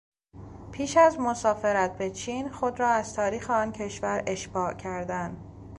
پیش 0.71 0.97
از 0.97 1.19
مسافرت 1.19 1.97
به 1.97 2.11
چین 2.11 2.49
خود 2.49 2.79
را 2.79 2.89
از 2.89 3.15
تاریخ 3.15 3.49
آن 3.51 3.71
کشور 3.71 4.23
اشباع 4.27 4.73
کردن 4.73 5.37